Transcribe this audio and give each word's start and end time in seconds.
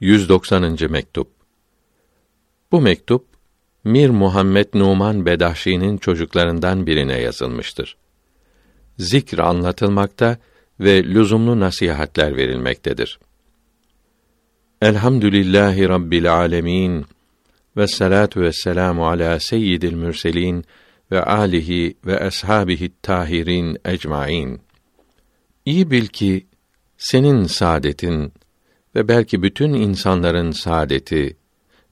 190. 0.00 0.90
mektup. 0.90 1.28
Bu 2.72 2.80
mektup 2.80 3.26
Mir 3.84 4.10
Muhammed 4.10 4.66
Numan 4.74 5.26
Bedahşi'nin 5.26 5.98
çocuklarından 5.98 6.86
birine 6.86 7.20
yazılmıştır. 7.20 7.96
Zikr 8.98 9.38
anlatılmakta 9.38 10.36
ve 10.80 11.04
lüzumlu 11.04 11.60
nasihatler 11.60 12.36
verilmektedir. 12.36 13.18
Elhamdülillahi 14.82 15.88
Rabbil 15.88 16.34
alemin 16.34 17.06
ve 17.76 17.86
salatu 17.86 18.40
ve 18.40 18.52
selamu 18.52 19.08
ala 19.08 19.40
seyyidil 19.40 19.94
mürselin 19.94 20.64
ve 21.10 21.22
alihi 21.22 21.96
ve 22.06 22.20
ashabihi 22.20 22.92
tahirin 23.02 23.78
ecmaîn. 23.84 24.60
İyi 25.64 25.90
bil 25.90 26.06
ki 26.06 26.46
senin 26.98 27.44
saadetin 27.44 28.32
ve 28.98 29.08
belki 29.08 29.42
bütün 29.42 29.72
insanların 29.72 30.50
saadeti 30.50 31.36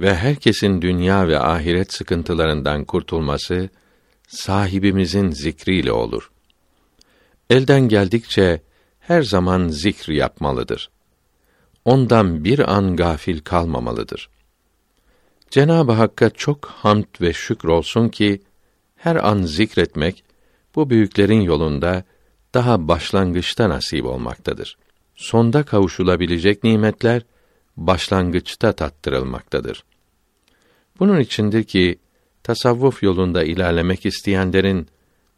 ve 0.00 0.14
herkesin 0.14 0.82
dünya 0.82 1.28
ve 1.28 1.38
ahiret 1.38 1.92
sıkıntılarından 1.92 2.84
kurtulması 2.84 3.68
sahibimizin 4.28 5.30
zikriyle 5.30 5.92
olur. 5.92 6.30
Elden 7.50 7.88
geldikçe 7.88 8.62
her 9.00 9.22
zaman 9.22 9.68
zikr 9.68 10.10
yapmalıdır. 10.10 10.90
Ondan 11.84 12.44
bir 12.44 12.76
an 12.76 12.96
gafil 12.96 13.40
kalmamalıdır. 13.40 14.30
Cenab-ı 15.50 15.92
Hakk'a 15.92 16.30
çok 16.30 16.66
hamd 16.66 17.20
ve 17.20 17.32
şükür 17.32 17.68
olsun 17.68 18.08
ki 18.08 18.42
her 18.96 19.16
an 19.16 19.42
zikretmek 19.42 20.24
bu 20.74 20.90
büyüklerin 20.90 21.40
yolunda 21.40 22.04
daha 22.54 22.88
başlangıçta 22.88 23.68
nasip 23.68 24.06
olmaktadır. 24.06 24.76
Sonda 25.14 25.62
kavuşulabilecek 25.62 26.64
nimetler 26.64 27.22
başlangıçta 27.76 28.72
tattırılmaktadır. 28.72 29.84
Bunun 30.98 31.20
içindir 31.20 31.64
ki 31.64 31.98
tasavvuf 32.42 33.02
yolunda 33.02 33.44
ilerlemek 33.44 34.06
isteyenlerin 34.06 34.88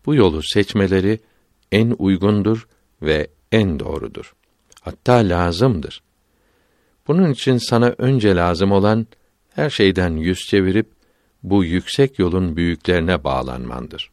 bu 0.06 0.14
yolu 0.14 0.40
seçmeleri 0.42 1.20
en 1.72 1.94
uygundur 1.98 2.68
ve 3.02 3.28
en 3.52 3.80
doğrudur. 3.80 4.34
Hatta 4.80 5.12
lazımdır. 5.12 6.02
Bunun 7.08 7.32
için 7.32 7.58
sana 7.58 7.94
önce 7.98 8.36
lazım 8.36 8.72
olan 8.72 9.06
her 9.50 9.70
şeyden 9.70 10.16
yüz 10.16 10.38
çevirip 10.38 10.90
bu 11.42 11.64
yüksek 11.64 12.18
yolun 12.18 12.56
büyüklerine 12.56 13.24
bağlanmandır. 13.24 14.10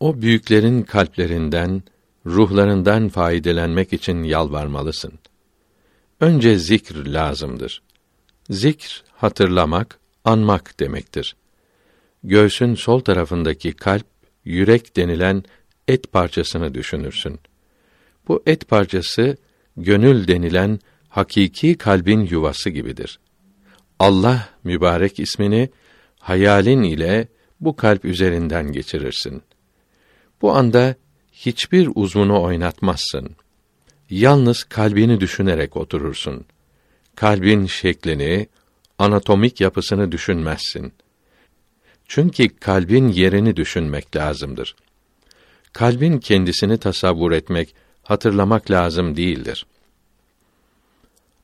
O 0.00 0.22
büyüklerin 0.22 0.82
kalplerinden, 0.82 1.82
ruhlarından 2.26 3.08
faydelenmek 3.08 3.92
için 3.92 4.22
yalvarmalısın. 4.22 5.12
Önce 6.20 6.58
zikr 6.58 6.94
lazımdır. 6.94 7.82
Zikr 8.50 9.02
hatırlamak, 9.12 9.98
anmak 10.24 10.80
demektir. 10.80 11.36
Göğsün 12.24 12.74
sol 12.74 13.00
tarafındaki 13.00 13.72
kalp, 13.72 14.06
yürek 14.44 14.96
denilen 14.96 15.42
et 15.88 16.12
parçasını 16.12 16.74
düşünürsün. 16.74 17.40
Bu 18.28 18.42
et 18.46 18.68
parçası 18.68 19.36
gönül 19.76 20.28
denilen 20.28 20.78
hakiki 21.08 21.78
kalbin 21.78 22.20
yuvası 22.30 22.70
gibidir. 22.70 23.20
Allah 23.98 24.48
mübarek 24.64 25.20
ismini 25.20 25.70
hayalin 26.18 26.82
ile 26.82 27.28
bu 27.60 27.76
kalp 27.76 28.04
üzerinden 28.04 28.72
geçirirsin. 28.72 29.42
Bu 30.42 30.52
anda 30.52 30.94
hiçbir 31.36 31.88
uzvunu 31.94 32.42
oynatmazsın. 32.42 33.30
Yalnız 34.10 34.64
kalbini 34.64 35.20
düşünerek 35.20 35.76
oturursun. 35.76 36.44
Kalbin 37.14 37.66
şeklini, 37.66 38.48
anatomik 38.98 39.60
yapısını 39.60 40.12
düşünmezsin. 40.12 40.92
Çünkü 42.08 42.48
kalbin 42.48 43.08
yerini 43.08 43.56
düşünmek 43.56 44.16
lazımdır. 44.16 44.76
Kalbin 45.72 46.18
kendisini 46.18 46.78
tasavvur 46.78 47.32
etmek, 47.32 47.74
hatırlamak 48.02 48.70
lazım 48.70 49.16
değildir. 49.16 49.66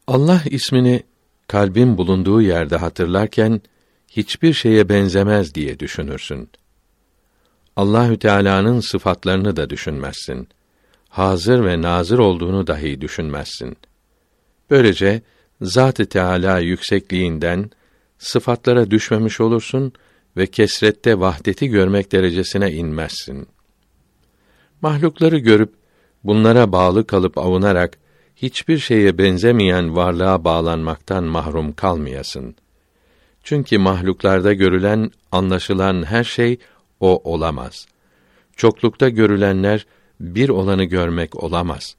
Allah 0.07 0.43
ismini 0.51 1.03
kalbin 1.49 1.99
bulunduğu 1.99 2.43
yerde 2.43 2.77
hatırlarken 2.77 3.61
hiçbir 4.09 4.53
şeye 4.53 4.89
benzemez 4.89 5.55
diye 5.55 5.79
düşünürsün. 5.79 6.49
Allahü 7.77 8.19
Teala'nın 8.19 8.81
sıfatlarını 8.81 9.57
da 9.57 9.71
düşünmezsin. 9.71 10.49
Hazır 11.09 11.65
ve 11.65 11.83
nazır 11.83 12.19
olduğunu 12.19 12.67
dahi 12.67 13.01
düşünmezsin. 13.01 13.77
Böylece 14.71 15.23
Zat-ı 15.61 16.07
Teala 16.07 16.59
yüksekliğinden 16.59 17.71
sıfatlara 18.19 18.91
düşmemiş 18.91 19.41
olursun 19.41 19.93
ve 20.37 20.47
kesrette 20.47 21.21
vahdeti 21.21 21.69
görmek 21.69 22.13
derecesine 22.13 22.73
inmezsin. 22.73 23.47
Mahlukları 24.83 25.39
görüp 25.39 25.75
bunlara 26.25 26.73
bağlı 26.73 27.07
kalıp 27.07 27.39
avunarak 27.39 27.99
hiçbir 28.37 28.79
şeye 28.79 29.19
benzemeyen 29.19 29.97
varlığa 29.97 30.45
bağlanmaktan 30.45 31.25
mahrum 31.25 31.73
kalmayasın. 31.73 32.57
Çünkü 33.43 33.79
mahluklarda 33.79 34.53
görülen, 34.53 35.11
anlaşılan 35.33 36.07
her 36.07 36.25
şey 36.25 36.59
o 37.03 37.33
olamaz. 37.33 37.87
Çoklukta 38.57 39.09
görülenler 39.09 39.87
bir 40.21 40.49
olanı 40.49 40.85
görmek 40.85 41.43
olamaz. 41.45 41.97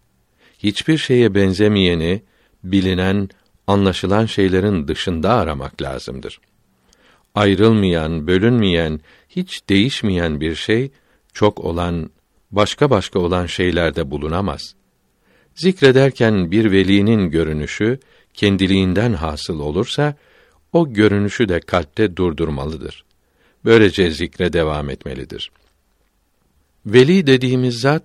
Hiçbir 0.60 0.98
şeye 0.98 1.36
benzemeyeni, 1.36 2.22
bilinen, 2.64 3.30
anlaşılan 3.68 4.26
şeylerin 4.26 4.88
dışında 4.88 5.34
aramak 5.34 5.82
lazımdır. 5.82 6.40
Ayrılmayan, 7.36 8.28
bölünmeyen, 8.28 9.00
hiç 9.30 9.70
değişmeyen 9.70 10.42
bir 10.42 10.56
şey 10.56 10.92
çok 11.34 11.60
olan, 11.60 12.10
başka 12.52 12.90
başka 12.90 13.20
olan 13.20 13.46
şeylerde 13.46 14.12
bulunamaz. 14.12 14.76
Zikrederken 15.56 16.52
bir 16.52 16.72
velinin 16.72 17.30
görünüşü 17.30 18.00
kendiliğinden 18.34 19.14
hasıl 19.14 19.60
olursa 19.60 20.16
o 20.74 20.94
görünüşü 20.94 21.50
de 21.50 21.60
kalpte 21.60 22.18
durdurmalıdır. 22.18 23.06
Böylece 23.66 24.12
zikre 24.12 24.54
devam 24.54 24.90
etmelidir. 24.90 25.52
Veli 26.86 27.28
dediğimiz 27.28 27.80
zat 27.80 28.04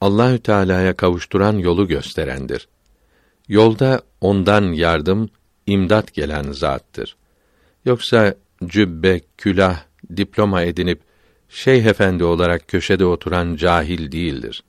Allahü 0.00 0.38
Teala'ya 0.38 0.96
kavuşturan 0.96 1.58
yolu 1.58 1.88
gösterendir. 1.88 2.68
Yolda 3.48 4.02
ondan 4.20 4.72
yardım, 4.72 5.30
imdat 5.66 6.14
gelen 6.14 6.52
zattır. 6.52 7.16
Yoksa 7.84 8.34
cübbe, 8.66 9.20
külah, 9.38 9.82
diploma 10.16 10.62
edinip 10.62 11.00
şeyh 11.48 11.84
efendi 11.84 12.24
olarak 12.24 12.68
köşede 12.68 13.04
oturan 13.04 13.56
cahil 13.56 14.12
değildir. 14.12 14.64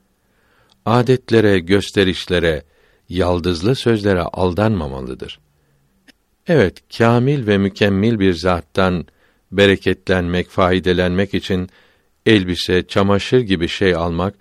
Adetlere, 0.86 1.60
gösterişlere, 1.60 2.64
yaldızlı 3.10 3.76
sözlere 3.76 4.22
aldanmamalıdır. 4.22 5.40
Evet, 6.48 6.98
kamil 6.98 7.48
ve 7.48 7.58
mükemmel 7.58 8.20
bir 8.20 8.34
zattan 8.34 9.06
bereketlenmek, 9.52 10.50
faydelenmek 10.50 11.34
için 11.34 11.70
elbise, 12.26 12.88
çamaşır 12.88 13.40
gibi 13.40 13.68
şey 13.68 13.96
almak, 13.96 14.36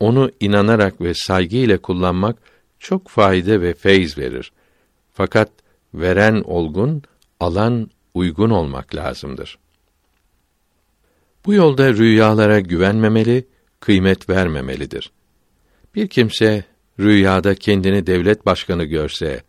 onu 0.00 0.30
inanarak 0.40 1.00
ve 1.00 1.14
saygı 1.14 1.56
ile 1.56 1.78
kullanmak 1.78 2.36
çok 2.78 3.08
fayda 3.08 3.60
ve 3.60 3.74
feyz 3.74 4.18
verir. 4.18 4.52
Fakat 5.12 5.50
veren 5.94 6.42
olgun, 6.44 7.02
alan 7.40 7.90
uygun 8.14 8.50
olmak 8.50 8.94
lazımdır. 8.94 9.58
Bu 11.46 11.54
yolda 11.54 11.94
rüyalara 11.94 12.60
güvenmemeli, 12.60 13.46
kıymet 13.80 14.28
vermemelidir. 14.28 15.10
Bir 15.94 16.08
kimse 16.08 16.64
rüyada 17.00 17.54
kendini 17.54 18.06
devlet 18.06 18.46
başkanı 18.46 18.84
görse 18.84 19.42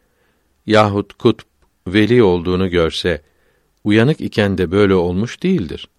yahut 0.65 1.13
kutb 1.13 1.45
veli 1.87 2.23
olduğunu 2.23 2.69
görse 2.69 3.21
uyanık 3.83 4.21
iken 4.21 4.57
de 4.57 4.71
böyle 4.71 4.95
olmuş 4.95 5.43
değildir. 5.43 5.89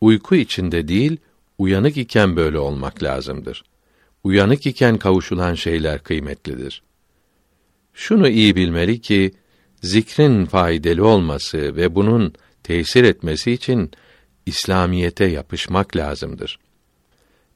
Uyku 0.00 0.36
içinde 0.36 0.88
değil, 0.88 1.16
uyanık 1.58 1.96
iken 1.96 2.36
böyle 2.36 2.58
olmak 2.58 3.02
lazımdır. 3.02 3.64
Uyanık 4.24 4.66
iken 4.66 4.98
kavuşulan 4.98 5.54
şeyler 5.54 6.02
kıymetlidir. 6.02 6.82
Şunu 7.94 8.28
iyi 8.28 8.56
bilmeli 8.56 9.00
ki 9.00 9.32
zikrin 9.82 10.44
faydalı 10.44 11.06
olması 11.06 11.76
ve 11.76 11.94
bunun 11.94 12.34
tesir 12.62 13.04
etmesi 13.04 13.52
için 13.52 13.90
İslamiyete 14.46 15.24
yapışmak 15.24 15.96
lazımdır. 15.96 16.58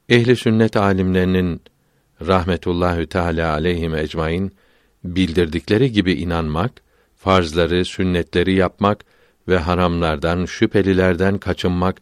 Ehli 0.09 0.35
sünnet 0.35 0.77
alimlerinin 0.77 1.61
rahmetullahü 2.21 3.07
teala 3.07 3.51
aleyhim 3.51 3.95
ecmaîn 3.95 4.51
bildirdikleri 5.03 5.91
gibi 5.91 6.13
inanmak, 6.13 6.71
farzları, 7.15 7.85
sünnetleri 7.85 8.53
yapmak 8.53 9.05
ve 9.47 9.57
haramlardan, 9.57 10.45
şüphelilerden 10.45 11.37
kaçınmak 11.37 12.01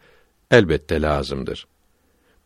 elbette 0.52 1.02
lazımdır. 1.02 1.68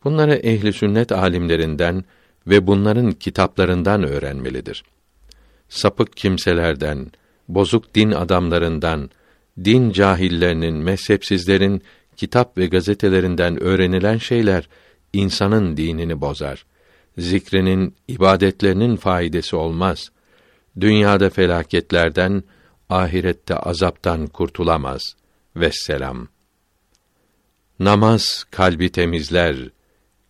Bunları 0.04 0.34
ehli 0.34 0.72
sünnet 0.72 1.12
alimlerinden 1.12 2.04
ve 2.46 2.66
bunların 2.66 3.12
kitaplarından 3.12 4.02
öğrenmelidir. 4.02 4.84
sapık 5.68 6.16
kimselerden, 6.16 7.10
bozuk 7.48 7.94
din 7.94 8.10
adamlarından, 8.10 9.10
din 9.64 9.90
cahillerinin, 9.90 10.74
mezhepsizlerin 10.74 11.82
kitap 12.16 12.58
ve 12.58 12.66
gazetelerinden 12.66 13.62
öğrenilen 13.62 14.18
şeyler 14.18 14.68
insanın 15.12 15.76
dinini 15.76 16.20
bozar. 16.20 16.66
Zikrinin, 17.18 17.94
ibadetlerinin 18.08 18.96
faydası 18.96 19.58
olmaz. 19.58 20.10
Dünyada 20.80 21.30
felaketlerden, 21.30 22.42
ahirette 22.90 23.56
azaptan 23.56 24.26
kurtulamaz. 24.26 25.02
Vesselam. 25.56 26.28
Namaz 27.78 28.44
kalbi 28.50 28.92
temizler, 28.92 29.56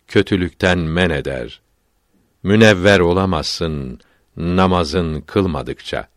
kötülükten 0.07 0.77
men 0.77 1.09
eder. 1.09 1.61
Münevver 2.43 2.99
olamazsın 2.99 3.99
namazın 4.37 5.21
kılmadıkça. 5.21 6.10